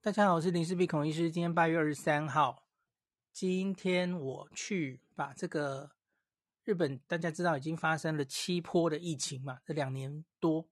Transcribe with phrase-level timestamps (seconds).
[0.00, 1.28] 大家好，我是林氏璧孔医师。
[1.28, 2.64] 今天八月二十三号，
[3.32, 5.90] 今天我去把这个
[6.62, 10.68] 日本，大家知道已经发生了七波的疫情嘛，这两年多。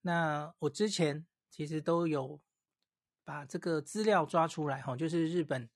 [0.00, 2.40] 那我之前其实都有
[3.24, 5.68] 把这个资料抓出来哈，就是日本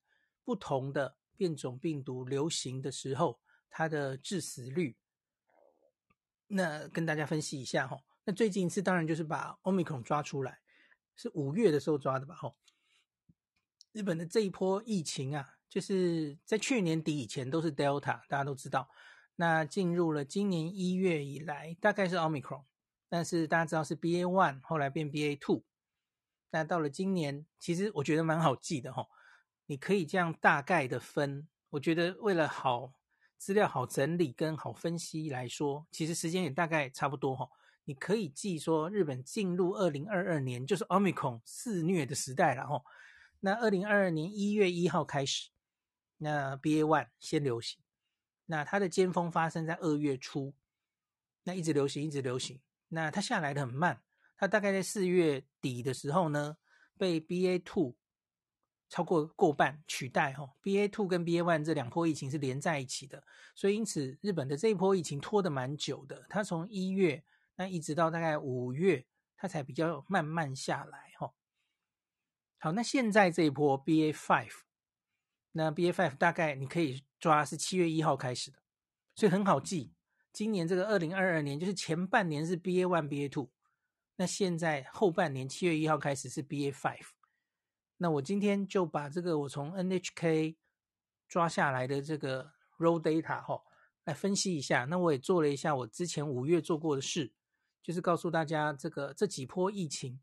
[0.43, 3.39] 不同的变种病毒流行的时候，
[3.69, 4.97] 它的致死率。
[6.47, 7.99] 那跟大家分析一下哈。
[8.25, 10.61] 那最近一次当然就是把 Omicron 抓出来，
[11.15, 12.35] 是五月的时候抓的吧？
[12.35, 12.55] 哈。
[13.97, 18.91] 日本的这一波疫情啊，就是在去年底以前都是 Delta，大家都知道。
[19.37, 22.65] 那进入了今年一月以来，大概是 Omicron，
[23.09, 25.63] 但是大家知道是 BA one，后来变 BA two。
[26.51, 29.07] 那到了今年，其实我觉得蛮好记的哈，
[29.65, 31.49] 你可以这样大概的分。
[31.71, 32.93] 我觉得为了好
[33.39, 37.49] 资料好整理跟好分析来说，其实时间也大概差不多哈。
[37.85, 42.83] 你可以记说，日本进入二零二二年就是 Omicron 肆虐的时代了哈。
[43.47, 45.51] 那二零二二年一月一号开始，
[46.19, 47.79] 那 BA one 先流行，
[48.47, 50.53] 那它的尖峰发生在二月初，
[51.45, 54.03] 那一直流行，一直流行，那它下来的很慢，
[54.37, 56.57] 它大概在四月底的时候呢，
[56.99, 57.95] 被 BA two
[58.89, 63.23] 超过过半取代哈，BA two 跟 BA one 这两波疫情是连在一起的，
[63.55, 67.23] 所以因此日本的这一波疫情拖得蛮久的，它从一月
[67.55, 71.06] 那一直到大概五月，它才比较慢慢下来。
[72.59, 74.53] 好，那现在这一波 BA five，
[75.53, 78.59] 那 BA five 大概你可以抓是七月一号开始的，
[79.15, 79.93] 所以很好记。
[80.33, 83.51] 今年这个二零二二年就是前半年是 BA one BA two，
[84.17, 87.07] 那现在后半年七月一号开始是 BA five。
[87.99, 90.57] 那我今天就把这个我从 NHK
[91.29, 93.63] 抓下来的这个 raw data 哈，
[94.05, 94.85] 来分析一下。
[94.85, 97.33] 那我也做了一下我之前五月做过的事，
[97.83, 100.21] 就是告诉大家这个这几波疫情。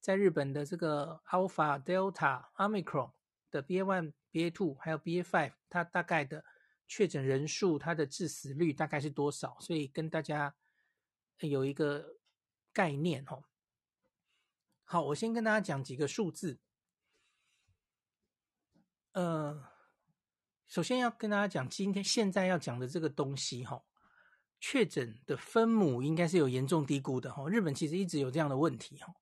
[0.00, 3.12] 在日本的这个 Alpha、Delta、Omicron
[3.50, 6.44] 的 BA1、BA2 还有 BA5，它大概的
[6.86, 9.58] 确诊人数、它的致死率大概是多少？
[9.60, 10.54] 所以跟大家
[11.40, 12.16] 有一个
[12.72, 13.44] 概念哦。
[14.84, 16.60] 好，我先跟大家讲几个数字。
[19.12, 19.68] 呃，
[20.66, 23.84] 首先要跟大家讲，今天现在要讲的这个东西哈，
[24.60, 27.48] 确诊的分母应该是有严重低估的哈。
[27.48, 29.12] 日本其实一直有这样的问题哈。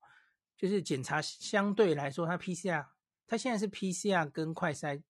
[0.57, 2.87] 就是检查相对来说，它 PCR，
[3.27, 5.03] 它现在是 PCR 跟快筛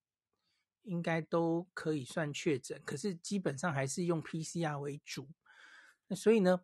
[0.83, 5.29] 应该都可以算确诊，可是基本上还是用 PCR 为主。
[6.07, 6.61] 那所以呢，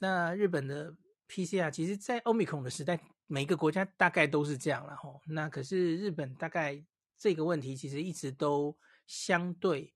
[0.00, 0.96] 那日本的
[1.28, 5.20] PCR 其实，在 Omicron 的时代，每个国家大概都是这样了吼。
[5.26, 6.84] 那可是日本大概
[7.16, 9.94] 这个问题其实一直都相对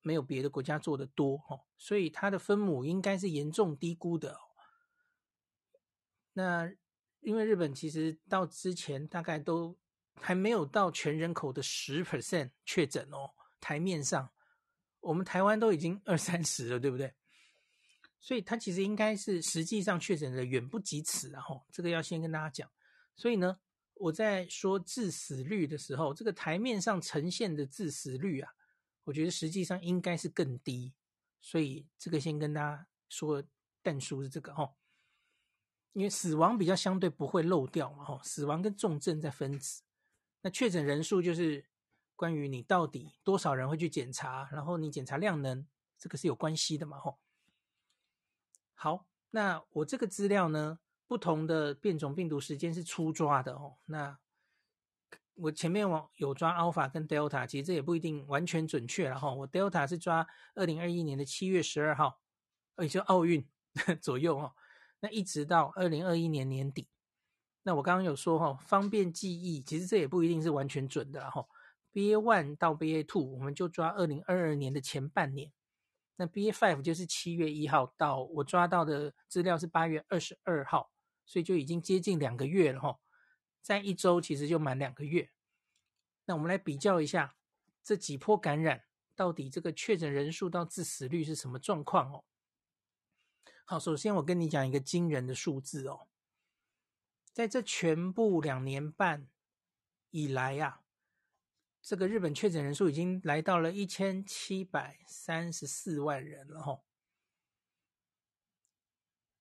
[0.00, 4.36] 没有别的国家做的多吼，所以它的分母应该是严重低估的。
[6.32, 6.72] 那
[7.22, 9.76] 因为日本其实到之前大概都
[10.20, 14.30] 还没有到全人口的十 percent 确诊哦，台面上
[15.00, 17.14] 我们台湾都已经二三十了，对不对？
[18.18, 22.70] 所以它其实应该是实际上确诊的远不及此，然后这个要先跟大家讲。
[23.16, 23.58] 所以呢，
[23.94, 28.52] 我在说致死率的时候，这个台面上呈现的致死率啊，
[29.04, 30.92] 我觉得实际上应该是更低。
[31.40, 33.42] 所以这个先跟大家说，
[33.82, 34.74] 但书是这个哦。
[35.92, 39.82] 因为死亡比较相对不会漏掉嘛，吼，死亡跟重症在分子，
[40.40, 41.66] 那确诊人数就是
[42.16, 45.66] 关于你到底多少人会去检查，然后你检查量能，
[45.98, 47.18] 这个是有关系的嘛，吼。
[48.74, 54.18] 好，那我这个资料呢，不同的变种病毒时间是初抓的哦，那
[55.34, 62.20] 我前面往有抓 Alpha 跟 Delta，其实这也不一定完全准确了哈，我 Delta 是抓二零二一年的七月十二号，
[62.78, 63.46] 也就奥运
[64.00, 64.54] 左右哦。
[65.02, 66.88] 那一直到二零二一年年底，
[67.64, 71.44] 那我刚刚有说哈，方便记忆，其实这也不一定是完全准的哈。
[71.92, 75.52] BA one 到 BA two，我们就抓二零二二年的前半年。
[76.14, 80.92] 那 BA five 就是七月一号到我抓到的资料是八月二十二号，
[81.26, 83.00] 所以就已经接近两个月了哈。
[83.60, 85.30] 在一周其实就满两个月。
[86.26, 87.34] 那我们来比较一下
[87.82, 88.84] 这几波感染
[89.16, 92.24] 到底这个确诊人数到致死率是什么状况哦。
[93.64, 96.08] 好，首先我跟你讲一个惊人的数字哦，
[97.32, 99.28] 在这全部两年半
[100.10, 100.82] 以来呀、啊，
[101.80, 106.82] 这个日本确诊人数已经来到了一千七百三十四万人了哈，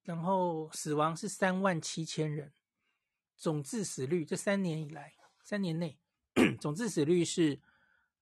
[0.03, 2.53] 然后死亡是三万七千人，
[3.35, 5.99] 总致死率这三年以来，三年内
[6.61, 7.59] 总致死率是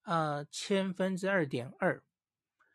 [0.03, 2.01] 呃千分之二点二。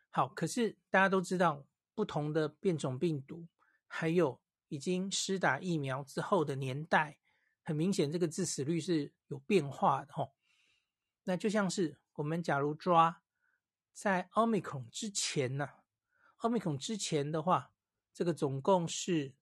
[0.09, 1.65] 好，可是大家都知道。
[1.95, 3.47] 不同的变种病毒，
[3.87, 7.17] 还有已经施打疫苗之后的年代，
[7.63, 10.35] 很明显这个致死率是有变化的吼。
[11.23, 13.23] 那就像是我们假如抓
[13.93, 15.83] 在奥密克戎之前呢、啊，
[16.37, 17.71] 奥密克戎之前的话，
[18.13, 19.33] 这个总共是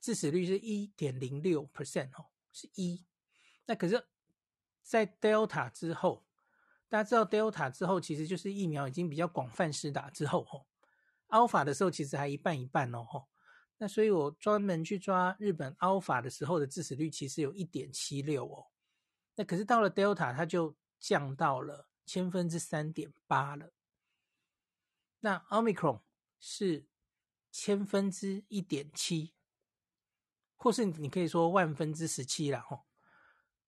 [0.00, 3.06] 致死率是一点零六 percent 哦，是一。
[3.66, 4.08] 那可是，
[4.82, 6.26] 在 Delta 之后，
[6.88, 10.66] 大家知道 Delta 之后，其实就是疫苗已经比较广泛施打之后吼。
[11.32, 13.26] Alpha 的时候其实还一半一半哦。
[13.78, 18.66] 那所以我专门去抓日本 Alpha 的时候的致死率，其实有一点七六哦。
[19.34, 23.72] 那可是到了 Delta，它就降到了千分之三点八了。
[25.20, 26.02] 那 Omicron
[26.38, 26.86] 是
[27.50, 29.32] 千分之一点七，
[30.56, 32.82] 或是你可以说万分之十七了吼。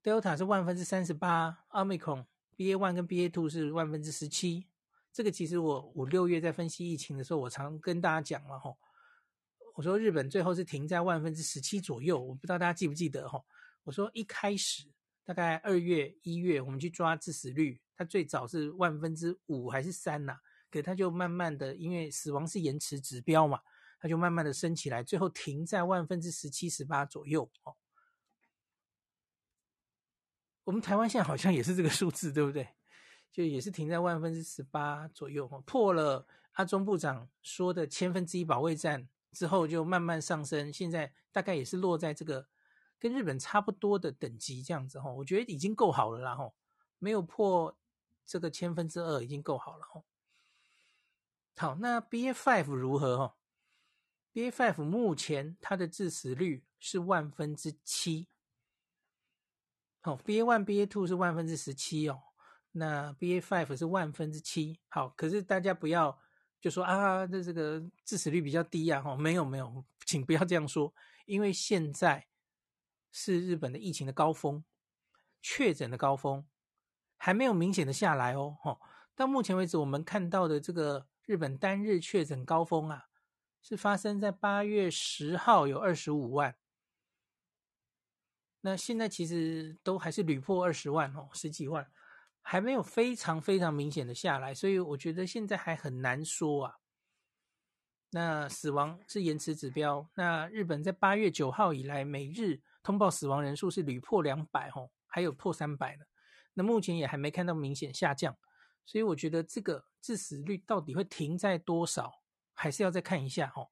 [0.03, 2.27] Delta 是万分之三十八，Omicron
[2.57, 4.69] BA one 跟 BA two 是万分之十七。
[5.15, 8.77] 这个其实我五六月在分析疫情的时候，我常跟大家讲了吼。
[9.77, 13.47] 我说日本最后是停在万分之十七左右，我不知道大家记不记得吼。
[13.85, 14.91] 我说一开始
[15.25, 20.37] 大概二月一月我们去抓致死率，它最早是万分之五还是三呐？
[20.69, 23.61] 可它就慢慢的，因为死亡是延迟指标嘛，
[24.01, 27.77] 它就慢慢的升起来，最后停在万分之十七十八左右哦。
[30.65, 32.69] 我们台湾现在好像也是这个数字，对不对？
[33.35, 40.73] 就也是停在万分之十八左右，破了阿中部长说的千分之一保卫战之后，就慢慢上升。
[40.73, 42.47] 现在大概也是落在这个
[42.97, 46.53] 跟日本差不多的等级这样子哈，我觉得已经够好了啦哈，
[47.01, 47.77] 没有破
[48.25, 50.05] 这个千分之二已经够好了哈。
[51.57, 53.37] 好，那 BA.5 如何哈
[54.33, 58.29] ？BA.5 目前它的致死率是万分之七。
[60.01, 62.23] 好，BA one、BA two 是万分之十七哦，
[62.77, 64.81] 那 BA five 是万分之七。
[64.89, 66.19] 好，可是大家不要
[66.61, 70.93] 就说啊，这这个致死率比较低啊，哈，没有没有，请不要这样说，
[71.25, 72.27] 因为现在
[73.13, 74.65] 是日本的疫情的高峰，
[75.41, 76.45] 确诊的高峰
[77.17, 78.79] 还没有明显的下来哦，哈，
[79.15, 83.07] 到目前为止我们看到的这个日本单日确诊高峰啊，
[83.63, 86.57] 是发生在八月十号，有二十五万。
[88.63, 91.87] 那现在其实都还是屡破二十万哦，十几万，
[92.45, 96.77] 还没有非常非常明显的下来，所以我觉得现在还很难说啊。
[98.11, 106.07] 那死亡是延迟指标，那日本在八月九号以来每日通报死亡人数是屡破两百哦，还有破三百的，
[106.53, 108.37] 那目前也还没看到明显下降，
[108.87, 113.69] 所以我觉得这个致死率到底会停在多少，还是要再看一下哦。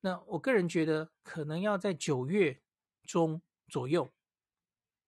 [0.00, 2.60] 那我个人觉得可能要在九月。
[3.06, 4.10] 中左右，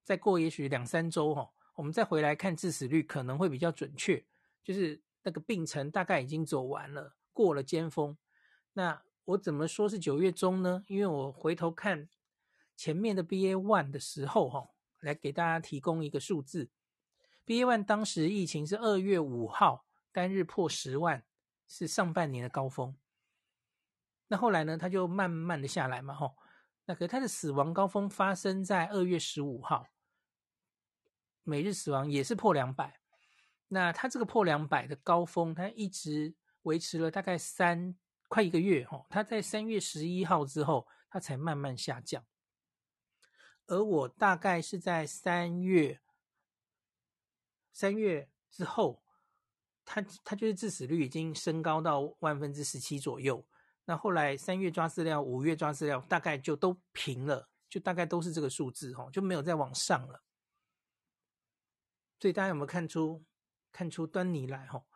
[0.04, 4.25] 再过也许两三周哈，我们再回来看致死率可能会比较准确，
[4.64, 8.19] 就是那个病程大概已经走完了，过了尖峰。
[8.72, 10.82] 那我怎么说是九月中呢？
[10.88, 12.08] 因为我回头看
[12.76, 16.69] 前面的 BA one 的时候哈，来给大家提供一个数字
[17.46, 21.25] ，BA one 当时疫情是二月五号单日破十万，
[21.69, 22.96] 是上半年的高峰。
[24.26, 26.34] 那后来呢，它就慢慢的下来嘛，哈。
[26.86, 29.86] 那可他的死亡高峰发生在二月十五号，
[31.48, 33.00] 每日死亡也是破两百。
[33.68, 37.96] 那他这个破两百的高峰，他一直维持了大概三
[38.28, 39.06] 快一个月哈。
[39.08, 42.22] 他在三月十一号之后，他才慢慢下降。
[43.66, 46.00] 而我大概是在三月
[47.73, 49.02] 三月之后，
[49.87, 53.46] 他他就是致死率已经升高到万分之十七左右。
[53.87, 60.23] 那后来三月抓饲料，五月抓饲料，大概就都平了，就大概都是这个数字哦，就没有再往上了。
[62.20, 63.25] 所以大家有没有看出
[63.70, 64.87] 看出端倪来吼？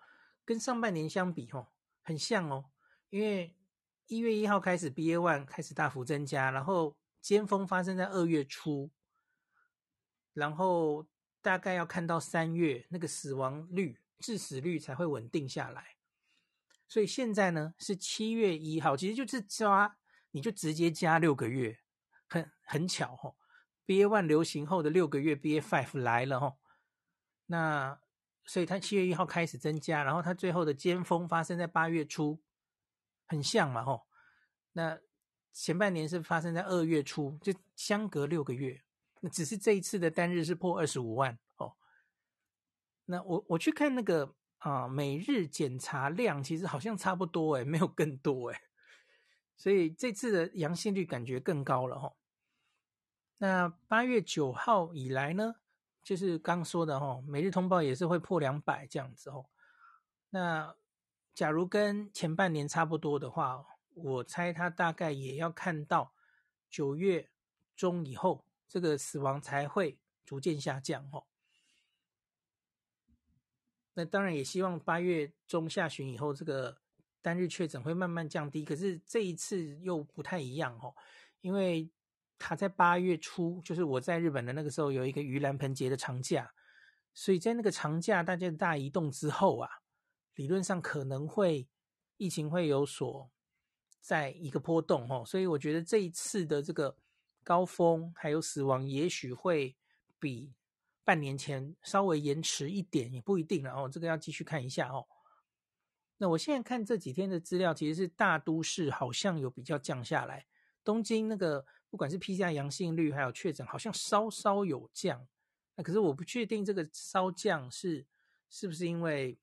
[0.44, 2.70] 跟上半年相比吼，很像哦。
[3.10, 3.56] 因为
[4.06, 8.90] 一月一号开始，BA one 开始大幅增加，然后尖峰发生在二月初，
[10.32, 11.06] 然后
[11.40, 15.96] 大概要看到三月那个死亡率、致死率才会稳定下来。
[16.88, 19.96] 所以现在呢是七月一号，其实就是抓
[20.32, 21.78] 你就直接加六个月，
[22.26, 23.34] 很很巧哈。
[23.86, 26.56] BA one 流行后的六个月，BA five 来了哈。
[27.52, 28.00] 那
[28.46, 32.40] 所以它七月一号开始增加，然后它最后的尖峰发生在八月初，
[33.26, 34.06] 很像嘛吼。
[34.72, 34.98] 那
[35.52, 38.82] 前半年是发生在二月初，就相隔六个月。
[39.20, 41.76] 那只是这一次的单日是破二十五万哦。
[43.04, 44.34] 那我我去看那个。
[44.62, 48.60] 啊，每日检查量其实好像差不多诶，没有更多诶，
[49.56, 52.14] 所以这次的阳性率感觉更高了哈。
[53.38, 55.56] 那八月九号以来呢，
[56.02, 59.46] 就是刚说的哈，每日通报也是会破两百这样子哦。
[60.30, 60.74] 那
[61.34, 66.12] 假如跟前半年差不多的话，我猜他大概也要看到
[66.68, 67.30] 九月
[67.76, 71.24] 中以后，这个死亡才会逐渐下降哦。
[73.94, 76.78] 那当然也希望八月中下旬以后，这个
[77.20, 78.64] 单日确诊会慢慢降低。
[78.64, 80.94] 可是这一次又不太一样哦，
[81.42, 81.90] 因为
[82.42, 86.52] 他在八月初，就是我在日本的那个时候，有一个盂兰盆节的长假，
[87.14, 89.70] 所以在那个长假大家的大移动之后啊，
[90.34, 91.68] 理论上可能会
[92.16, 93.30] 疫情会有所
[94.00, 95.24] 在一个波动哦。
[95.24, 96.96] 所以我觉得这一次的这个
[97.44, 99.76] 高峰还有死亡，也许会
[100.18, 100.52] 比。
[101.04, 105.04] 半年前稍微延迟一点也不一定了哦，这个要继续看一下哦。
[106.16, 110.46] 那我现在看这几天的资料，其实是大都市好像有比较降下来。
[110.84, 115.28] 东京那个不管是 PCR 阳性率还有确诊，好像稍稍有降。
[115.74, 118.06] 那可是我不确定这个稍降是
[118.48, 119.38] 是不是因为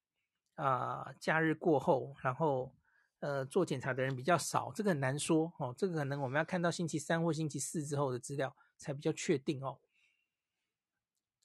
[0.56, 2.74] 啊、假日过后，然后
[3.20, 5.76] 呃做检查的人比较少，这个很难说哦。
[5.78, 9.78] 这个可能我们要看到星期三或星期四之后的资料才比较确定哦。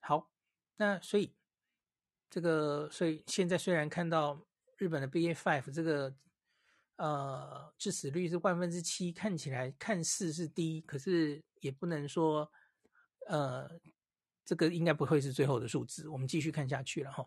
[0.00, 0.30] 好，
[0.76, 1.34] 那所以
[2.30, 4.40] 这个，所以现在虽然看到
[4.78, 6.14] 日本的 BA.5 这个
[6.96, 12.50] 呃致死率是万分之七，看起来看似是低，可是也不能说
[13.28, 13.68] 呃
[14.44, 16.08] 这个应该不会是最后的数字。
[16.08, 17.26] 我们继续看下去了哈。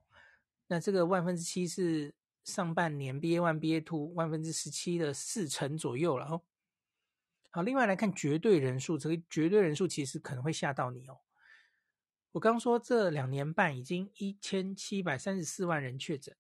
[0.68, 6.44] 那这个万分之七是上半年 BA.1、BA.2 万分之十七的四成左右了哦。
[7.50, 11.20] 好，另外来看绝对人数，这个绝对人数其实可能会吓到你哦。
[12.34, 16.36] 我刚说这两年半已经一千七百三十四万人确诊，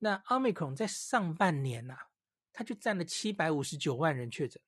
[0.00, 2.08] 那 Omicron 在上半年呐、啊，
[2.52, 4.60] 它就占了七百五十九万人确诊。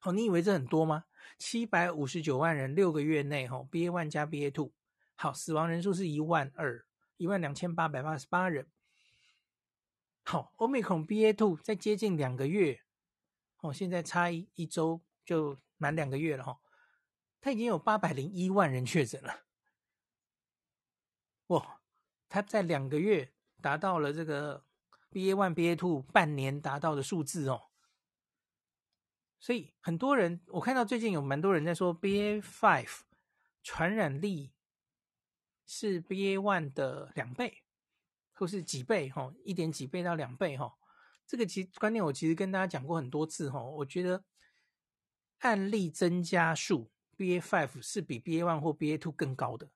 [0.00, 1.04] 哦，你以为这很多吗？
[1.38, 4.72] 七百五十九万人六个月内，哈，BA one 加 BA two，
[5.14, 6.84] 好，死亡人数是一万二，
[7.16, 8.68] 一万两千八百八十八人。
[10.24, 12.80] 好，Omicron BA two 在接近两个月，
[13.58, 16.60] 哦，现在差一一周就满两个月了，哈。
[17.40, 19.42] 它已经有八百零一万人确诊了，
[21.48, 21.80] 哇！
[22.28, 23.31] 它在两个月
[23.62, 24.66] 达到了这个
[25.10, 27.70] BA one、BA two 半年达到的数字哦。
[29.38, 33.00] 所以很多人，我看到最近有蛮多人在说 BA five
[33.62, 34.52] 传染力
[35.64, 37.62] 是 BA one 的两倍，
[38.34, 40.76] 或是几倍哈，一点几倍到两倍哈。
[41.26, 44.24] 这个其实观念我其实跟大家讲过很多次哈，我觉得
[45.38, 46.90] 案例增加数。
[47.14, 49.70] BA five 是比 BA one 或 BA two 更高的，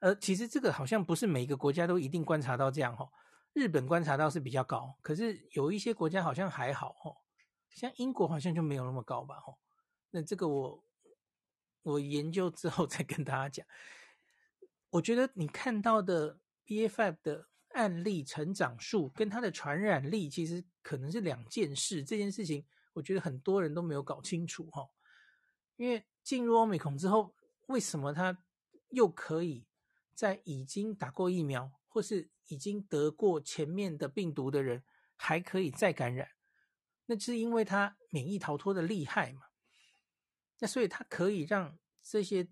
[0.00, 3.08] 呃，其实这个好像不是每个国家都一定观察到这样哈。
[3.52, 7.16] 日本观察到是比较高，可是有一些国家好像还好哦，
[7.68, 9.54] 像英国好像就没有那么高吧哈。
[10.10, 10.84] 那这个我
[11.82, 13.66] 我研究之后再跟大家讲。
[14.90, 24.88] 我觉得你看到的 BA5 的案例成长数跟它的传染力其实可能是两件事，这件事情我觉得很多人都没有搞清楚哈。
[25.76, 27.34] 因为进入欧美孔之后，
[27.66, 28.36] 为什么它
[28.90, 29.66] 又可以
[30.20, 34.84] 在已经打过疫苗或是已经得过前面的病毒的人
[35.16, 36.32] 还可以再感染？
[37.06, 39.44] 那是因为他免疫逃脱的厉害嘛？
[40.58, 42.46] 那所以他可以让这些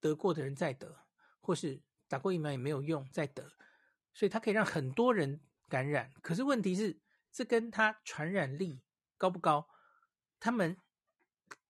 [0.00, 1.04] 得过的人再得，
[1.42, 3.52] 或是打过疫苗也没有用再得，
[4.14, 6.10] 所以他可以让很多人感染。
[6.22, 6.98] 可是问题是，
[7.30, 8.80] 这跟他传染力
[9.18, 9.68] 高不高？
[10.40, 10.78] 他们。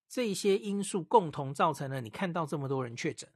[0.07, 3.29] 这些因素共同造成了你看到这么多人确诊，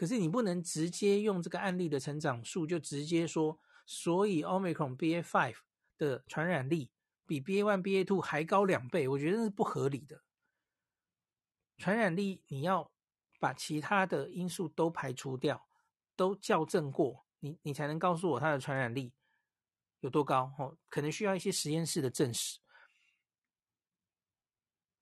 [0.00, 5.56] 可是你不能直接用这个案例的成长数就直接说，所以 Omicron BA.5
[5.98, 6.90] 的传染力
[7.26, 10.22] 比 BA.1、BA.2 还高两倍，我觉得那是不合理的。
[11.76, 12.90] 传染力你要
[13.38, 15.66] 把其他的因素都排除掉，
[16.16, 19.12] 都校正过，你你才能告诉我它的传染力
[20.00, 22.58] 有多高哦，可能需要一些实验室的证实。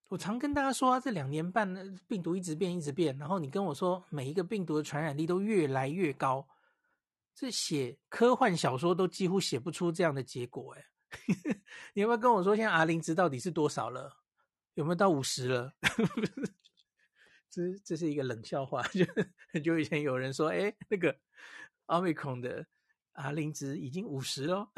[0.09, 1.73] 我常跟大家说啊，这两年半，
[2.07, 3.17] 病毒一直变，一直变。
[3.19, 6.49] 然后你跟我说，每一个病毒的传染力都越来越高，
[7.35, 10.85] 这写科幻小说都几乎写不出这样的结果哎。
[11.93, 14.17] 你要不要跟我说，现在 R 零值到底是多少了？
[14.75, 15.73] 有没有到五十了？
[17.51, 19.05] 这这是一个冷笑话， 就
[19.53, 21.19] 很久以前有人说，哎，那个
[21.87, 22.67] 奥密克戎的
[23.13, 24.71] R 零值已经五十了，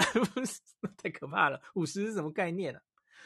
[0.96, 2.82] 太可怕了，五十是什么概念啊？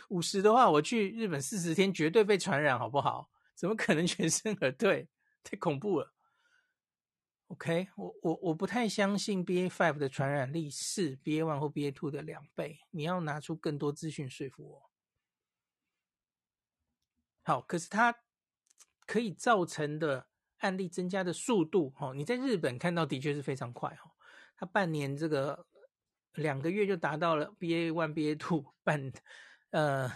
[0.09, 3.31] 五十的话，我去日本四十天绝对被传染，好不好？
[3.55, 5.09] 怎么可能全身而退？
[5.45, 6.13] 太恐怖了。
[7.49, 12.81] OK，我我我不太相信 BA five 的传染力是 BA one 或 BA two 的两倍。
[12.91, 14.91] 你要拿出更多资讯说服我。
[17.43, 18.17] 好，可是它
[19.07, 20.27] 可以造成的
[20.59, 24.11] 案例增加的速度，哦，你在日本看到的确是非常快，哦，
[24.57, 25.67] 它半年这个
[26.33, 29.13] 两个月就达到了 BA one、BA.2 半。
[29.75, 30.09] 呃，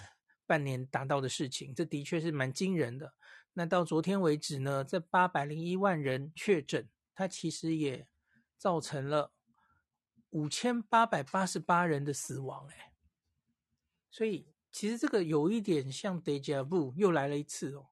[0.47, 3.13] 半年达到的事情，这的确是蛮惊人的。
[3.55, 8.07] 那到昨天为止呢，这八百零一万人确诊，它其实也
[8.57, 9.33] 造成了
[10.31, 12.93] 五千八百八十八人的死亡，哎，
[14.09, 17.89] 所以其实这个有一点像 deja vu 又来了一次哦。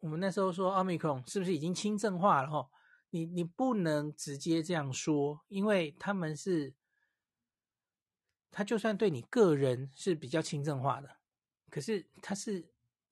[0.00, 2.50] 我们那时候说奥密克戎是不是已经轻症化了？
[2.50, 2.70] 哈，
[3.10, 6.72] 你你不能直接这样说，因为他们是，
[8.54, 11.16] 他就算对你个人是比较轻症化的，
[11.68, 12.66] 可是他是。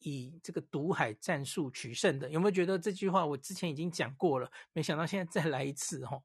[0.04, 4.50] 以这个毒海战术取胜的，有没有觉得这句话我之前已经讲过了？
[4.72, 6.25] 没想到现在再来一次哦。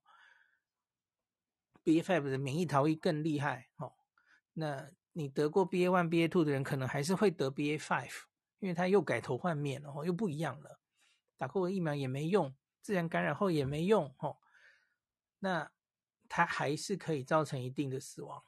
[1.83, 3.93] BA.5 的免疫逃逸更厉害哦。
[4.53, 8.23] 那你得过 BA one、BA two 的人，可能还是会得 BA five，
[8.57, 10.79] 因为它又改头换面了哦，又不一样了。
[11.37, 14.37] 打过疫苗也没用，自然感染后也没用哦。
[15.37, 15.71] 那
[16.27, 18.43] 它还是可以造成一定的死亡。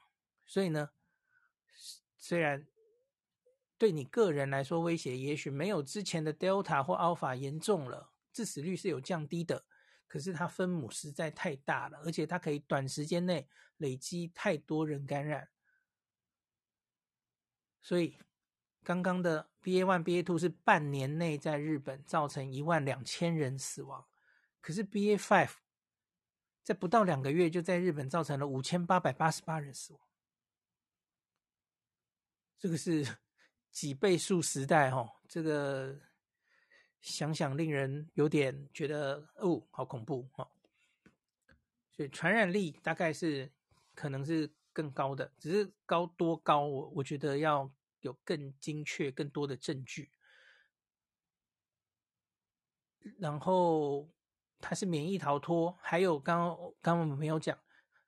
[0.50, 0.90] 所以呢，
[2.18, 2.66] 虽然。
[3.78, 9.64] 对你个人来说，威胁也许没有之前的 Delta 或 Alpha 严重了，致死率是有降低的。
[10.06, 15.48] 可是它分母实在太大了，而且它可以短时间内累积太多人感染。
[17.80, 18.18] 所以
[18.84, 24.06] 刚刚的 BA One、BA Two 是半年内在日本造成一万两千人死亡，
[24.60, 25.52] 可是 BA Five
[26.62, 30.09] 在不到两个月就在日本造成了五千八百八十八人死亡。
[32.60, 33.04] 这个是。
[33.70, 35.96] 几倍数时代，哦，这个
[37.00, 40.50] 想想令人有点觉得哦，好恐怖哦。
[41.92, 43.48] 所以传染力大概是
[43.94, 50.10] 可能是更高的，只是高多高，我我觉得要有更精确、更多的证据。
[53.20, 54.10] 然后
[54.58, 57.56] 它是免疫逃脱，还有刚刚刚刚我们没有讲，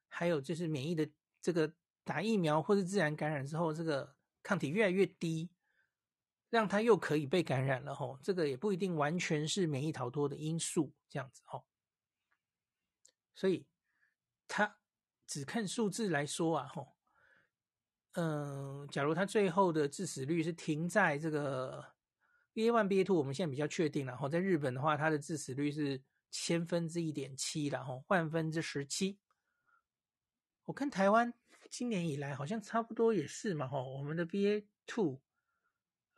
[0.09, 1.09] 还有就是免疫的
[1.41, 4.17] 这个打疫苗或是自然感染之后，这个。
[4.43, 5.51] 抗体越来越低，
[6.51, 11.67] 让它又可以被感染了吼，这个也不一定完全是免疫逃脱的因素，这样子吼。
[13.35, 13.67] 所以，
[14.47, 14.79] 他
[15.27, 16.97] 只看数字来说啊吼，
[18.13, 21.95] 嗯，假如他最后的致死率是停在这个
[22.53, 29.19] BA one BA two，我们现在比较确定了吼，在日本的话，它的致死率是千分之一点七然后，万分之十七。
[30.65, 31.33] 我看台湾。
[31.73, 35.23] 今年以来好像差不多也是嘛，哈，我们的 BA two，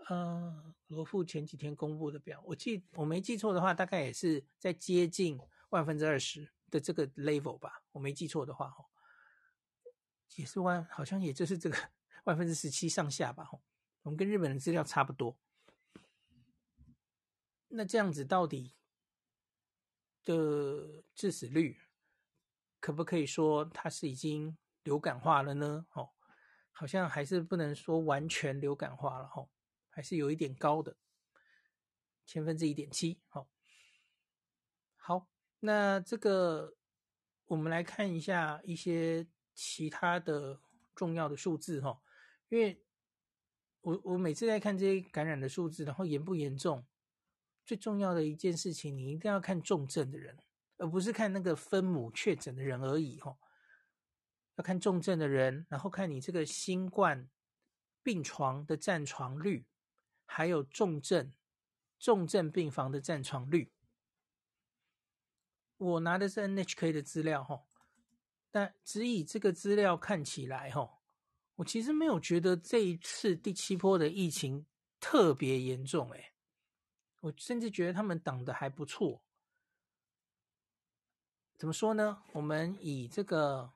[0.08, 5.38] 呃，罗富前几天公布的表，我记我没记错的话，大概也是在接近
[5.68, 8.84] 万分之二十的这个 level 吧，我没记错的话，哈，
[10.34, 11.78] 也是万，好像也就是这个
[12.24, 13.62] 万分之十七上下吧，吼，
[14.02, 15.38] 我们跟日本的资料差不多。
[17.68, 18.74] 那这样子到底
[20.24, 21.78] 的致死率，
[22.80, 24.58] 可不可以说它是已经？
[24.84, 26.10] 流感化了呢，哦，
[26.70, 29.48] 好像还是不能说完全流感化了，哦，
[29.88, 30.96] 还是有一点高的，
[32.26, 33.48] 千分之一点七，好，
[34.96, 35.26] 好，
[35.60, 36.76] 那这个
[37.46, 40.60] 我们来看一下一些其他的
[40.94, 42.00] 重要的数字，哈，
[42.50, 42.84] 因为
[43.80, 46.86] 我我每次在看这些感染的数字，然后严不严重，
[47.64, 50.38] 最重要的一件事情，你一定要看重症的人，
[50.76, 53.38] 而不是看那个分母确诊的人而已，哈。
[54.56, 57.28] 要看重症的人，然后看你这个新冠
[58.04, 59.66] 病床的占床率，
[60.24, 61.32] 还有重症
[61.98, 63.72] 重症病房的占床率。
[65.76, 67.64] 我拿的是 NHK 的资料哈，
[68.52, 71.00] 但只以这个资料看起来哈，
[71.56, 74.66] 我其实没有觉得这一次第七波的疫情
[75.00, 76.32] 特别严重诶，
[77.20, 79.20] 我甚至觉得他们挡的还不错。
[81.56, 82.22] 怎么说呢？
[82.34, 83.73] 我们以这个。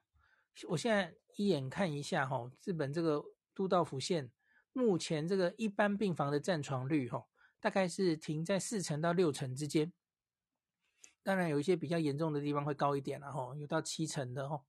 [0.66, 4.30] 我现在一眼看一下哈，日本这个都道府县
[4.72, 7.26] 目前这个一般病房的占床率哈，
[7.60, 9.92] 大概是停在四成到六成之间。
[11.22, 14.64] 当然有一些比较严重的地方会高一点了哈，有到七成的哈。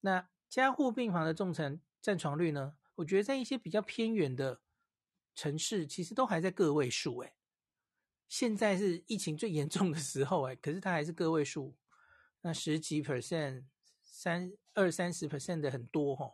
[0.00, 2.76] 那加护病房的重症占床率呢？
[2.96, 4.60] 我觉得在一些比较偏远的
[5.34, 7.34] 城市，其实都还在个位数诶。
[8.28, 11.76] 现在是疫情最严重的时候诶，可是它还是个位数，
[12.40, 13.64] 那十几 percent。
[14.18, 16.32] 三二三十 percent 的很多哈，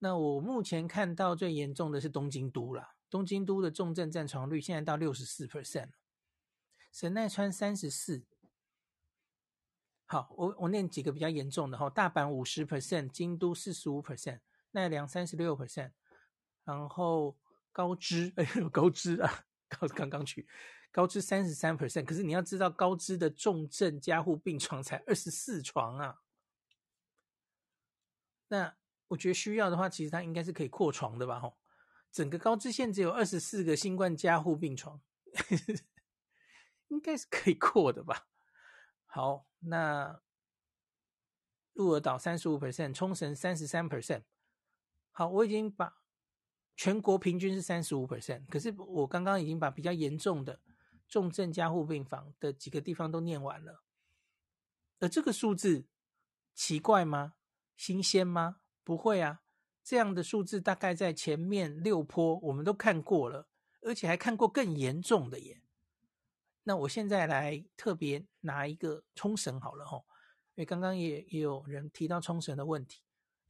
[0.00, 5.88] 那我目前看到最严重的是东京都啦，东京都的重症占床率现在到六十四 percent，
[6.92, 8.26] 神奈川三十四，
[10.04, 14.40] 好，我我念几个比较严重的哈，大阪五十 percent，京都四十五 percent，
[14.72, 15.92] 奈良三十六 percent，
[16.64, 17.38] 然后
[17.72, 20.46] 高知哎呦高知啊，高刚刚去
[20.92, 26.20] 高知三十三 percent，可是你要知道高知的重症加护病床才二十四床啊。
[28.48, 28.76] 那
[29.08, 31.40] 我觉得需要的话，其实它应该是可以扩床的吧？
[31.40, 31.58] 吼，
[32.10, 35.00] 整个高知县只有二十四个新冠加护病床，
[36.88, 38.26] 应该是可以扩的吧？
[39.06, 40.20] 好，那
[41.72, 44.24] 鹿儿岛三十五 percent，冲绳三十三 percent。
[45.12, 46.02] 好，我已经把
[46.76, 50.60] 全国平均是三十五 percent，可是我刚刚已经把比较严重的
[51.08, 53.82] 重症加护病房的几个地方都念完了。
[55.00, 55.86] 而这个数字
[56.54, 57.34] 奇怪吗？
[57.78, 58.56] 新鲜吗？
[58.84, 59.40] 不会啊，
[59.82, 63.48] 这样的数字大概在前面六波我们都看过了，
[63.82, 65.62] 而且还看过更严重的耶。
[66.64, 70.04] 那我现在来特别拿一个冲绳好了吼，
[70.54, 73.00] 因为刚刚也也有人提到冲绳的问题。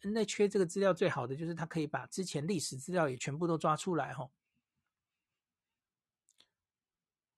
[0.03, 4.31] 那缺这个资料最好的就是他可以把之前历史资料也全部都抓出来吼。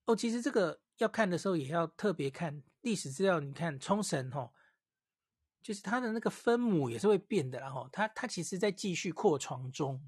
[0.05, 2.61] 哦，其实这个要看的时候也要特别看。
[2.81, 4.53] 历史资料，你看冲绳吼，
[5.61, 10.01] 就是它的那个分母也是会变的，然后它它其实在继续扩床中，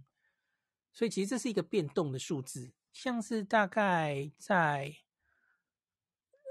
[0.92, 4.96] 所以其实这是一个变动的数字，像是大概在，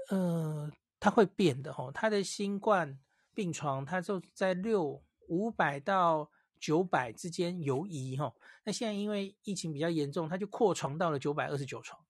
[0.09, 2.99] 呃，它会变的吼，它的新冠
[3.33, 12.01] 病床它就在六五百到九百之间游移吼，那现在因为疫情比较严重，它就扩床到了九百二十九床，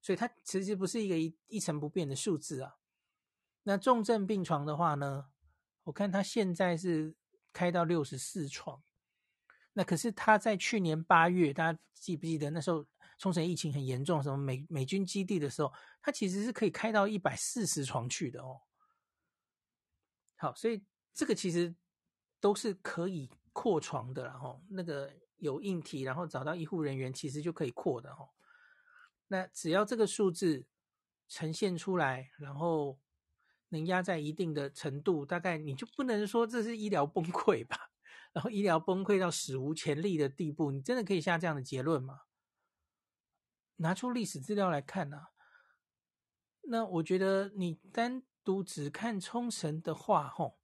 [0.00, 2.78] 所以它其实不是一个一一成不变的数字啊。
[3.64, 5.26] 那重症病床的话呢，
[5.86, 7.14] 我看他现在是
[7.52, 8.82] 开到六十四床，
[9.72, 12.84] 那可是他在去年八月，大家记不记得那时候
[13.18, 15.72] 冲绳疫情很严重，什么美美军基地的时候，
[16.02, 18.62] 他其实是可以开到一百四十床去的哦。
[20.34, 20.82] 好，所以
[21.14, 21.72] 这个其实
[22.40, 28.30] 都是可以扩床的，然后那个有硬体，然后找到医护人员，其实就可以扩的哦。
[29.28, 30.66] 那只要这个数字
[31.28, 32.98] 呈现出来，然后。
[33.68, 37.90] 能压在一定的程度，大概你就不能说这是医疗崩溃吧？
[38.32, 42.22] 然后医疗崩溃到史无前例的地步，你真的可以下这样的结论吗？
[43.76, 45.28] 拿出历史资料来看啊，
[46.62, 50.58] 那我觉得你单独只看冲绳的话，吼，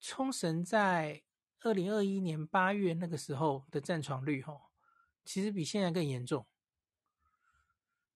[0.00, 1.22] 冲绳在
[1.60, 4.70] 二零二一年八月那个时候的占床率，吼，
[5.24, 6.46] 其实比现在更严重。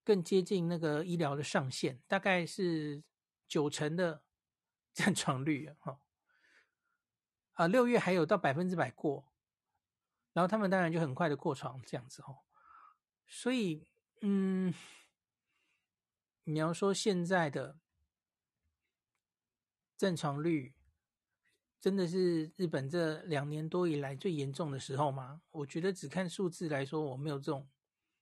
[0.04, 3.02] 更接近那个医疗的上限，大概是
[3.48, 4.22] 九成的
[4.92, 6.00] 占床率哈。
[7.54, 9.32] 啊，六月还有到百分之百过，
[10.32, 12.36] 然后他们当然就很快的扩床这样子哈。
[13.26, 13.86] 所以，
[14.20, 14.74] 嗯，
[16.42, 17.78] 你要说现在的
[19.96, 20.74] 占床率
[21.80, 25.42] 真的是日本这两年多以来最严重的时候吗？
[25.50, 27.70] 我觉得只看数字来说，我没有这种，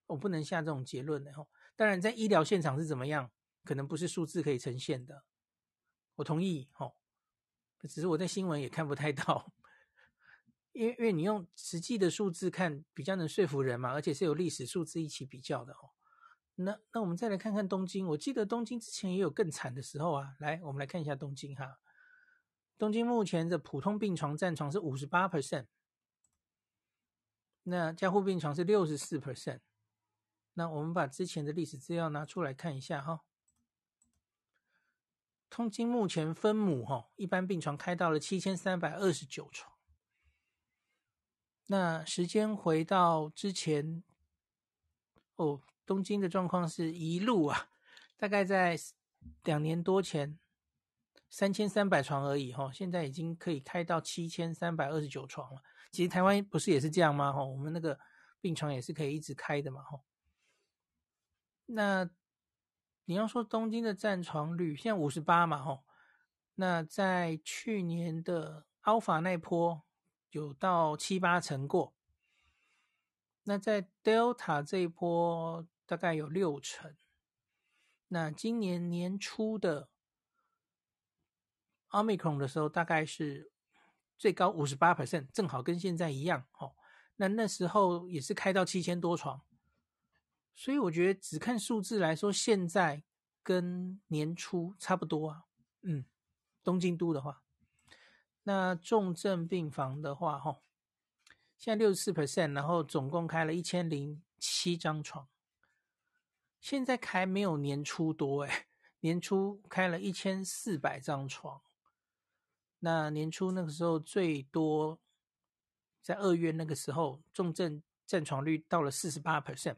[0.09, 1.47] 我不能下这种结论的哈。
[1.83, 3.33] 当然，在医疗现场是怎么样，
[3.64, 5.25] 可能不是数字可以呈现的。
[6.14, 6.95] 我同意，哦，
[7.88, 9.53] 只是我在新闻也看不太到，
[10.71, 15.90] 因为因为你用实际的数字看，比较能说服人嘛，而且是有历史数字一起比较的哦。
[16.55, 20.37] 那那我们再来看看东京，我记得东京之前也有更惨的时候啊。
[20.38, 21.81] 来，我们来看一下东京哈。
[22.79, 25.66] 东京目前的普通病床占床是五十八 percent，
[27.64, 29.59] 那加护病床是六十四 percent。
[30.54, 33.22] 那我们把之前的历史资料拿出来看一下哈。
[35.48, 39.72] 东京目前分母哈，一般病床开到了七千三百二十九床。
[41.66, 44.02] 那时间回到之前，
[45.36, 47.68] 哦，东京的状况是一路啊，
[48.16, 48.78] 大概在
[49.44, 50.38] 两年多前
[51.28, 55.62] 三千三百床而已哈，现在已经可以开到七千三百二十九床了。
[55.90, 57.32] 其实台湾不是也是这样吗？
[57.32, 57.98] 哈，我们那个
[58.40, 60.00] 病床也是可以一直开的嘛，哈。
[61.74, 62.11] 那
[63.06, 65.85] 你要说东京的占床率现在五十八嘛，吼，
[66.56, 69.82] 那在去年的 Alpha 那波
[70.30, 71.94] 有到七八成过，
[73.44, 76.94] 那在 Delta 这一波大概有六成，
[78.08, 79.88] 那今年年初的
[81.88, 83.50] Omicron 的时候大概是
[84.18, 86.76] 最高五十八 percent，正好跟现在一样，吼，
[87.16, 89.42] 那那时候也是开到七千多床。
[90.54, 93.02] 所以我觉得只看数字来说，现在
[93.42, 95.46] 跟年初差不多啊。
[95.82, 96.04] 嗯，
[96.62, 97.42] 东京都的话，
[98.44, 100.60] 那重症病房的话，哈，
[101.56, 105.26] 现在六十四 percent，然后总共开了一千零七张床。
[106.60, 108.66] 现在开没有年初多诶，
[109.00, 111.60] 年初开了一千四百张床。
[112.78, 115.00] 那年初那个时候最多，
[116.00, 119.76] 在二月那个时候，重症占床率到了四十八 percent。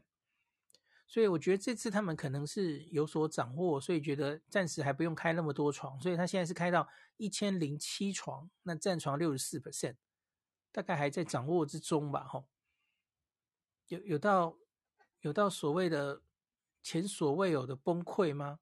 [1.07, 6.87] 所以我觉得这次他们可能是有所掌握，所以觉得暂时还不用开那么多床，所以他现在是开到
[7.17, 9.95] 一千零七床，那占床六十四 percent，
[10.71, 12.47] 大概还在掌握之中吧，吼。
[13.87, 14.57] 有有到
[15.21, 16.23] 有到所谓的
[16.81, 18.59] 前所未有的崩溃吗？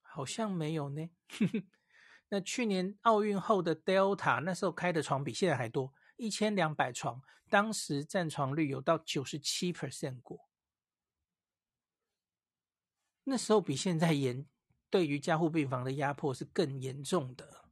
[0.00, 1.10] 好像没有呢。
[2.30, 10.45] 那去年奥运后的 Delta 那时候开的床比现在还多，一千两百床，当时占床率有到九十七 percent 过。
[13.28, 14.46] 那时候比现在严，
[14.88, 17.64] 对于加护病房的压迫是更严重的。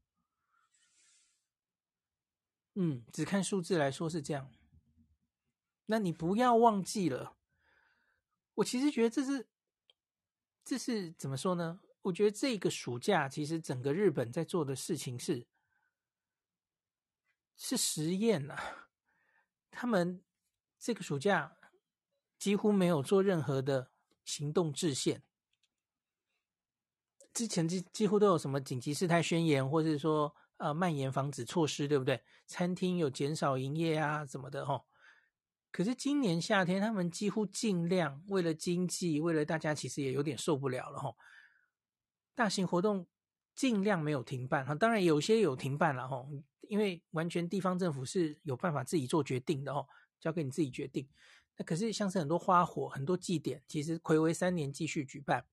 [2.75, 4.51] 嗯，只看数字来说是这样。
[5.87, 7.37] 那你不要忘记了，
[8.55, 9.49] 我其实觉得这是，
[10.65, 11.81] 这是怎么说呢？
[12.03, 15.47] 我觉得这个暑假其实整个日本在做的事情是，
[17.57, 18.89] 是实验啊。
[19.71, 20.25] 他们
[20.79, 21.57] 这个暑假
[22.39, 23.93] 几乎没有做任何的
[24.25, 25.23] 行动制限。
[27.35, 32.23] 之前几几乎都有什么紧急事态宣言，或者说呃蔓延防止措施，对不对？
[32.47, 34.85] 餐厅有减少营业啊，什么的齁。
[35.73, 41.17] 可是今年夏天，他们几乎尽量为了经济，为了大家，其实也有点受不了了齁。
[42.37, 43.07] 大型活动
[43.55, 46.25] 尽量没有停办哈，当然有些有停办了哈，
[46.69, 49.85] 因为完全地方政府是有办法自己做决定的哦，
[50.21, 51.09] 交给你自己决定。
[51.57, 55.45] 那可是像是很多花火、很多祭典，其实睽违三年继续举办，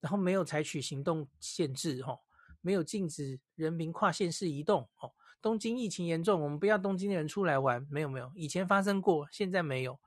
[0.00, 2.18] 然后没有采取行动限制哈，
[2.60, 5.12] 没有禁止人民跨县市移动哦。
[5.40, 10.00] 东京疫情严重，我们不要东京的人出来玩，没有没有，以前发生过，现在没有。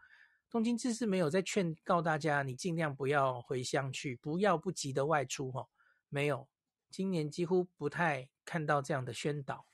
[0.49, 5.69] 东京自是没有在劝告大家，你尽量不要回乡去，不要不急的外出哈。
[6.09, 6.49] 没有，
[6.89, 9.65] 今年几乎不太看到这样的宣导。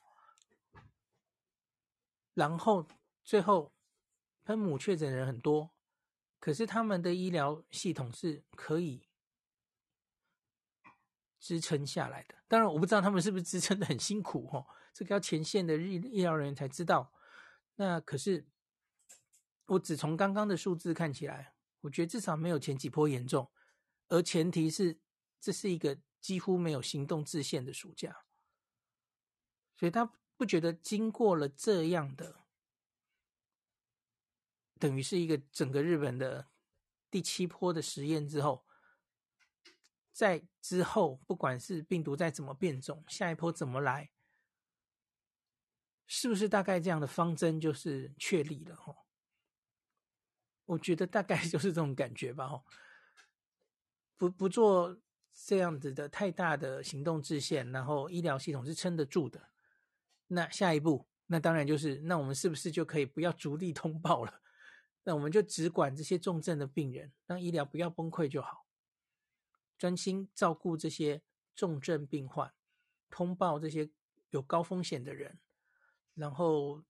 [2.36, 2.88] 然后
[3.24, 3.74] 最后，
[4.46, 5.72] 喷母确诊人很多，
[6.40, 9.07] 可是他们的医疗系统是可以
[11.40, 12.36] 支撑下来的。
[12.48, 17.14] 当然，我不知道他们是不是支撑的很辛苦哦，这个要前线的医医疗人员才知道。
[17.76, 18.48] 那可是
[19.66, 23.52] 我只从刚刚的数字看起来，我觉得至少没有前几波严重，
[24.08, 25.00] 而前提是
[25.40, 26.00] 这是一个。
[26.20, 28.26] 几乎没有行动制限的暑假，
[29.78, 32.44] 所以他不觉得经过了这样的，
[34.78, 36.50] 等于是一个整个日本的
[37.10, 38.67] 第七波的实验之后，
[40.18, 44.10] 在之后不管是病毒再怎么变种，下一波怎么来，
[46.08, 48.76] 是不是大概这样的方针就是确立了？
[48.76, 48.96] 哈，
[50.66, 52.48] 我觉得大概 就是这种感觉吧。
[52.48, 52.64] 哈，
[54.18, 55.00] 不不做。
[55.46, 59.52] 这样子的太大的行动制限，然后医疗系统是撑得住的。
[60.26, 64.42] 那下一步，那当然就是，那我们是不是就可以不要逐例通报了？
[65.06, 68.67] 那我们就只管这些重症的病人，让医疗不要崩溃就好，
[69.78, 71.22] 专心照顾这些
[71.56, 72.54] 重症病患，
[73.10, 73.90] 通报这些
[74.32, 75.40] 有高风险的人，
[76.16, 76.84] 然后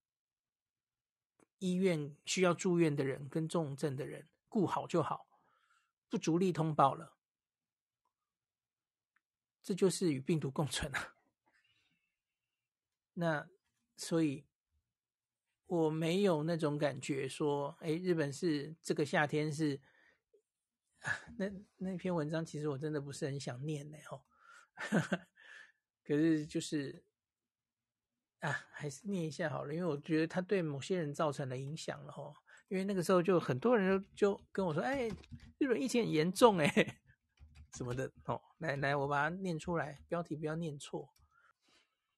[1.60, 5.28] 医院需要住院的人跟重症的人顾好就好，
[6.10, 7.16] 不逐例通报了。
[9.62, 11.16] 这就是与病毒共存啊！
[13.16, 13.50] 那
[13.98, 14.46] 所以
[15.66, 19.82] 我没有那种感觉说，哎，日本是这个夏天是，
[21.38, 24.22] 那那篇文章其实我真的不是很想念呢，哦，
[26.06, 27.04] 可是就是
[28.40, 32.34] 啊，还是念一下好了，因为我觉得它对某些人造成了影响了哦。
[32.70, 35.10] 因为那个时候就很多人就跟我说，哎，
[35.58, 36.68] 日本疫情很严重哎。
[37.78, 41.14] 什么的哦，来来，我把它念出来，标题不要念错。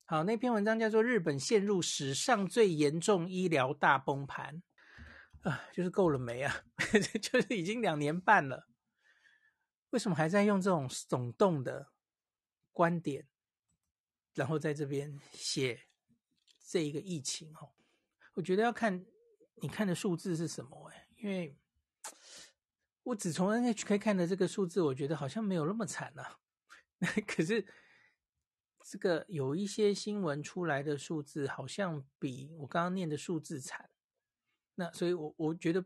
[0.05, 4.63] 好，那篇文章叫做《日本陷入史上最严重医疗大崩盘》
[5.49, 6.63] 啊，就是够了没啊？
[7.21, 8.68] 就是已经两年半了，
[9.91, 11.91] 为什么还在用这种耸动的
[12.71, 13.27] 观点，
[14.33, 15.87] 然后在这边写
[16.59, 17.53] 这一个疫情？
[17.55, 17.73] 哦，
[18.33, 19.05] 我觉得要看
[19.55, 21.57] 你看的数字是什么哎，因为。
[23.03, 26.37] 我只从 NHK 看的这个数字，我觉得好像没有那么惨啊。
[27.25, 27.65] 可是
[28.85, 33.89] 这个有一些新闻出来的数字，好像比我刚刚念的数字惨。
[34.75, 35.83] 那所以我，我我觉得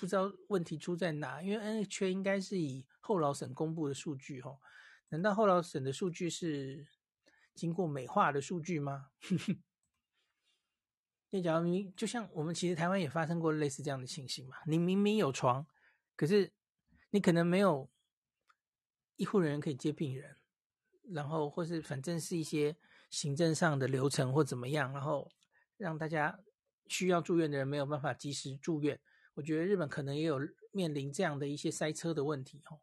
[0.00, 4.58] 不知道问题出在哪，因为 NHK 应该是以后劳省公布的数据哦。
[5.10, 6.86] 难道后劳省的数据是
[7.54, 9.10] 经过美化的数据吗？
[11.28, 15.66] 那假如你就像我们其实台湾也发生过类似这样的情形嘛，你明明有床。
[16.16, 16.50] 可是，
[17.10, 17.90] 你可能没有
[19.16, 20.38] 医护人员可以接病人，
[21.10, 22.74] 然后或是反正是一些
[23.10, 25.30] 行政上的流程或怎么样，然后
[25.76, 26.40] 让大家
[26.86, 28.98] 需要住院的人没有办法及时住院。
[29.40, 30.38] 我觉得日本可能也有
[30.70, 32.78] 面临这样的一些塞车的问题哦。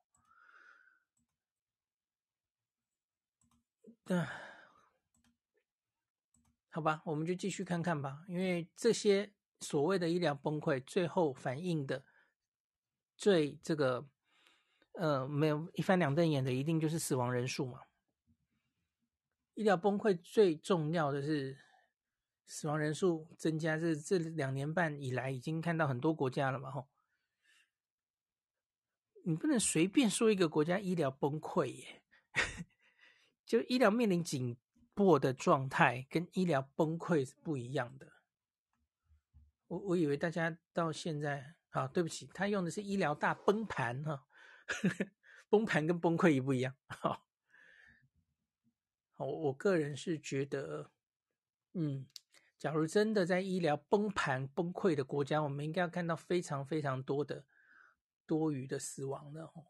[4.06, 4.26] 嗯，
[6.72, 12.04] 好吧，我们就继续看看吧，因为这些所谓的医疗崩溃，最后反映的
[13.16, 14.10] 最这个
[14.94, 17.82] 呃没有一翻两瞪眼的，一定就是死亡人数嘛。
[19.54, 21.56] 医疗崩溃最重要的是
[22.48, 26.88] 死亡人数增加，这这两年半以来已经看到很多国家了嘛，吼。
[29.26, 32.02] 你不能随便说一个国家医疗崩溃耶，
[33.46, 34.56] 就医疗面临紧
[34.94, 38.14] 迫的状态，跟医疗崩溃是不一样的。
[39.68, 44.26] 我我以为大家到现在，啊，对不起，他用的是医疗大崩盘哈，
[45.50, 46.74] 崩盘跟崩溃一不一样？
[46.88, 47.28] 好。
[49.18, 50.92] 我我个人是觉得，
[51.74, 52.06] 嗯，
[52.58, 57.46] 假如真的在医疗崩盘崩溃的国家，我们应该要看到非常非常多的
[58.26, 59.68] 多余的死亡的哦，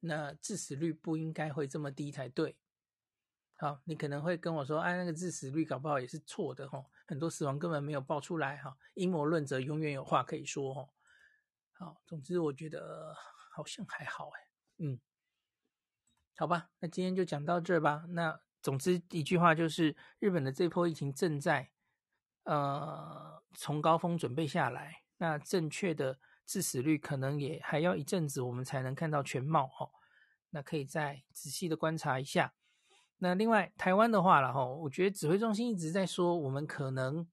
[0.00, 2.56] 那致死率不应该会这么低才对。
[3.56, 10.88] 好，你可能会跟我说，哎，那个致死率搞不好也是错的哈，很多死亡根本没有报出来哈，阴谋论者永远有话可以说哈。
[11.72, 13.14] 好，总之我觉得
[13.54, 15.00] 好像还好哎，嗯，
[16.36, 18.40] 好吧，那今天就讲到这儿吧，那。
[18.64, 21.70] 总之一句话就是，日本的这波疫情正在，
[22.44, 25.02] 呃，从高峰准备下来。
[25.18, 29.90] 那正确的致死率可能也还要一阵子，我们才能看到全貌哦。
[30.50, 32.54] 那可以再仔细的观察一下。
[33.18, 37.26] 那另外台湾的话了哈，我觉得指挥中心一直在说，我们可能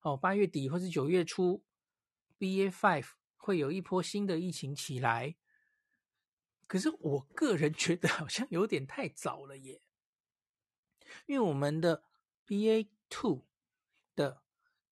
[0.00, 1.62] 哦八月底或是九月初
[2.38, 5.36] ，BA five 会有一波新的疫情起来。
[6.66, 9.82] 可是我个人觉得好像有点太早了耶。
[11.26, 12.02] 因为我们的
[12.46, 13.46] BA two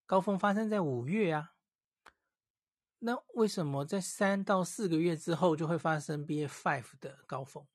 [0.05, 1.53] 高峰发生在五月啊，
[2.99, 7.65] 那为什么在三到四个月之后就会发生 BA five 的高峰？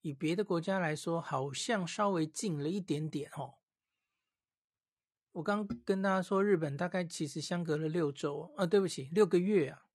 [0.00, 3.54] 以别的国家来说，好像稍微近了一点点哦。
[5.32, 9.86] 我刚跟大家说，日本大概其实相隔了六周啊，对不起，六个月啊。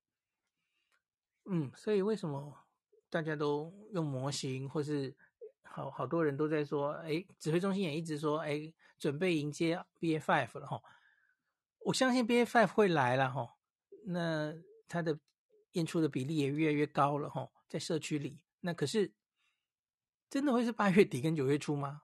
[1.46, 2.68] 嗯，所以为什么
[3.10, 5.16] 大家都用模型或是？
[5.64, 10.82] 好好多人都在说，哎，指挥中心也一直说，哎，准备迎接 BA.5 了哈。
[11.86, 13.56] 我相信 B A Five 会来了哈，
[14.06, 14.54] 那
[14.88, 15.20] 它的
[15.72, 18.42] 验出的比例也越来越高了哈，在社区里。
[18.60, 19.14] 那可是
[20.30, 22.04] 真的会是八月底跟九月初吗？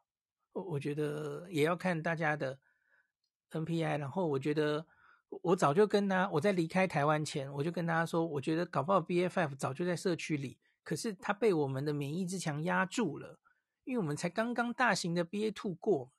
[0.54, 2.60] 我我觉得也要看大家的
[3.52, 4.00] NPI。
[4.00, 4.88] 然后我觉得
[5.30, 13.40] 我早就跟他，我在离开台湾前，我就跟大家说，我觉得搞不好 B A Five 早就在社区里，可是它被我们的免疫之墙压住了。
[13.84, 16.12] 因为我们才刚刚大型的 B A Two 过，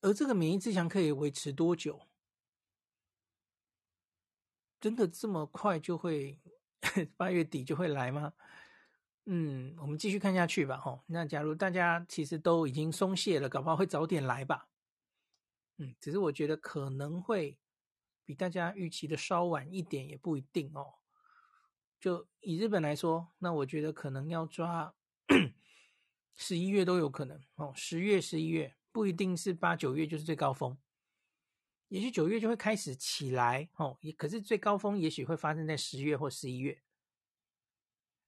[0.00, 2.00] 而这个免疫之墙可以维持多久？
[4.80, 6.40] 真的这么快就会
[7.16, 8.32] 八月底就会来吗？
[9.26, 10.80] 嗯，我们继续看下去吧。
[10.84, 14.68] 哦，那假如大家其实都已经松懈了，搞不好会早点来吧。
[15.78, 17.58] 嗯，只是我觉得可能会
[18.24, 20.94] 比大家预期的稍晚一点，也不一定哦。
[22.00, 24.94] 就以日本来说，那我觉得可能要抓。
[26.40, 30.76] 十一月都有可能哦，十月、十一月不一定是八九月就是最高峰，
[31.86, 33.96] 也许九月就会开始起来哦。
[34.00, 36.82] 也可是最高峰也许会发生在十月或十一月，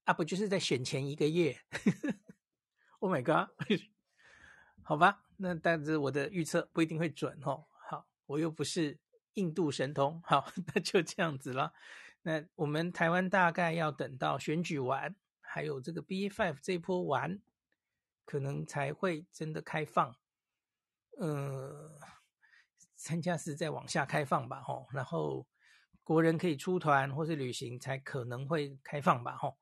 [0.05, 1.59] 啊，不就是在选前一个月？
[2.99, 3.49] Oh my god！
[4.81, 7.65] 好吧，那但是我的预测不一定会准哦。
[7.89, 8.97] 好，我又不是
[9.33, 11.73] 印度神童，好，那就这样子了。
[12.21, 17.41] 那我们台湾大概要等到选举完，还有这个 BA.5 这一波完。
[18.23, 20.15] 可能才会真的开放，
[21.21, 21.99] 呃，
[22.95, 25.45] 参加是在往下开放吧，吼，然后
[26.03, 29.59] 国人可以出团或是旅行才可能会开放吧，吼，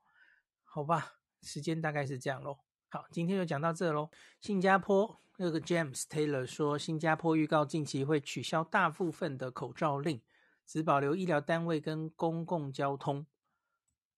[0.64, 2.60] 好吧，时间大概是这样喽。
[2.88, 4.10] 好，今天就讲到这喽。
[4.40, 10.22] 新加坡那个 James Taylor 说，新加坡预告近期会取消大部分的口罩令，
[10.66, 13.28] 只保留医疗单位跟公共交通。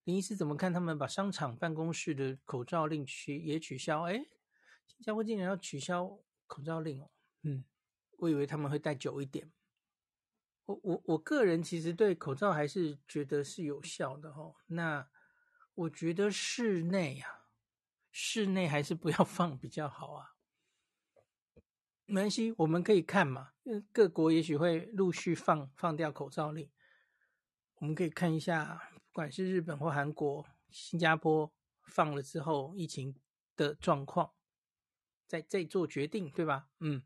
[0.03, 0.71] 林医师怎么看？
[0.71, 4.03] 他们把商场、办公室的口罩令取也取消？
[4.03, 4.25] 哎。
[4.87, 7.09] 新加坡竟然要取消口罩令哦，
[7.43, 7.63] 嗯，
[8.17, 9.51] 我以为他们会戴久一点。
[10.65, 14.55] 我我我个人其实对口罩还是觉得是有效的哦。
[14.67, 15.09] 那
[15.73, 17.47] 我觉得室内啊，
[18.11, 20.35] 室内还是不要 放比较好啊。
[22.05, 23.53] 没关系，我们可以看嘛，
[23.91, 26.69] 各国也许会陆续放放掉口罩令，
[27.79, 31.51] 我们可以看一下，不管是日本或韩国、新加坡
[31.83, 33.15] 放了之后疫情
[33.55, 34.33] 的状况。
[35.25, 36.67] 再再做决定，对吧？
[36.79, 37.03] 嗯，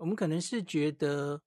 [0.00, 1.42] 我们可能是觉得，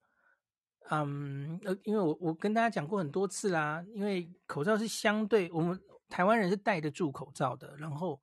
[0.89, 8.21] 嗯，呃，因为我我跟大家讲过很多次啦，因为口罩是相对我们台湾人是戴得住口罩的，然后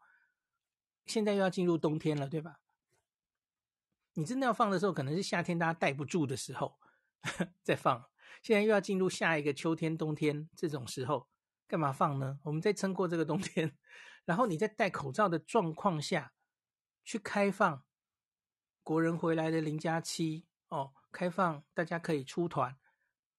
[1.07, 2.61] 现在又要进入冬天了，对吧？
[4.15, 6.79] 你真的要放的时候，可能是夏天大家戴不住的时候，
[7.65, 8.09] 再放。
[8.41, 11.29] 现在又要进入下一个秋天、冬天这种时候，
[11.67, 12.39] 干嘛放呢？
[12.45, 13.77] 我们再撑过这个冬天，
[14.25, 16.33] 然后你在戴口罩的状况下
[17.05, 17.85] 去开放
[18.83, 22.79] 国人回来的零加七哦，开放大家可以出团，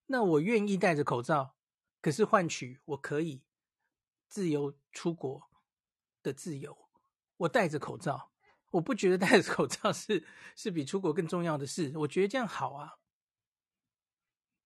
[0.05, 1.55] 那我愿意戴着口罩，
[2.01, 3.43] 可是换取我可以
[4.27, 5.49] 自由出国
[6.21, 6.89] 的自由，
[7.37, 8.31] 我戴着口罩，
[8.71, 10.25] 我不觉得戴着口罩是
[10.55, 12.99] 是比出国更重要的事，我觉得这样好啊。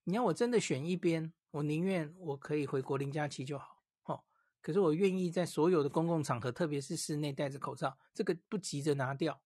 [0.04, 4.24] 你要我真的选一边，我宁愿我可以回国零加七就好，哦。
[4.62, 9.42] 可是我愿意在所有的公共场合，特别是室内戴着口罩，这个不急着拿掉。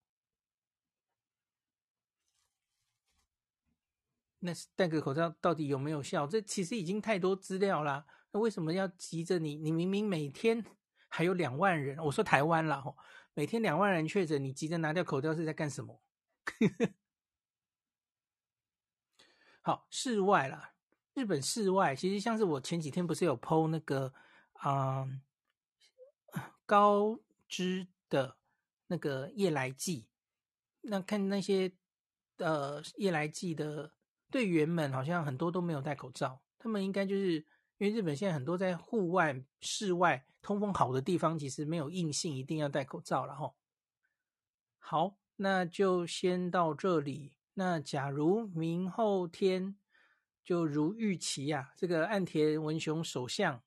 [4.40, 6.26] 那戴个口罩到底有没有效？
[6.26, 8.06] 这其实已经太多资料啦。
[8.32, 9.56] 那为什么要急着你？
[9.56, 10.64] 你明明每天
[11.08, 12.96] 还有两万人，我说台湾啦，吼，
[13.34, 16.02] 每天两万人确诊，你急着拿掉口罩是在干什么？
[19.62, 20.74] 好，室外啦，
[21.14, 24.14] 日本室外其实像是我前几天不是有 PO 那个
[24.54, 25.08] 啊、
[26.66, 28.38] 高知的
[28.88, 30.08] 那个夜来祭，
[30.82, 31.72] 那看那些
[32.38, 33.92] 呃夜来祭的
[34.30, 37.34] 队员们好像很多都没有戴口罩，他们应该就是
[37.78, 43.54] 因为日本现在很多在户外、室外通风好的地方，其实没有硬性一定要戴口罩了哈。
[44.78, 47.34] 好，那就先到这里。
[47.56, 49.76] 那假如明后天
[50.44, 53.62] 就如预期、啊，这个岸田文雄首相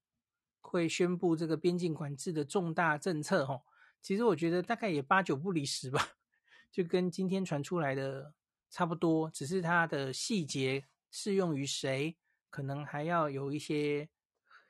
[0.61, 3.63] 会宣布这个边境管制的重大政策，吼，
[4.01, 6.17] 其实我觉得大概也八九不离十吧，
[6.73, 8.33] 就跟今天传出来的
[8.73, 12.17] 差不多，只是它的细节适用于谁，
[12.49, 14.09] 可能还要有一些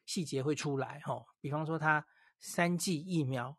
[0.04, 2.04] 细节会出来，吼，比方说它
[2.40, 3.56] 三剂疫苗，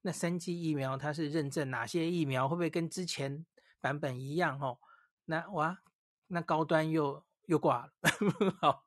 [0.00, 3.44] 那三剂疫苗它是认证哪些疫苗，会不会跟之前
[3.78, 4.80] 版本一样，吼？
[5.26, 5.82] 那哇，
[6.28, 7.92] 那高端又又挂了，
[8.62, 8.86] 好，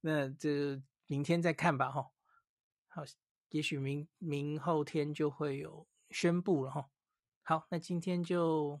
[0.00, 0.50] 那就
[1.06, 2.10] 明天再看吧，哈，
[2.88, 3.04] 好，
[3.50, 6.90] 也许明明后天就会有宣布了，哈，
[7.44, 8.80] 好，那今天就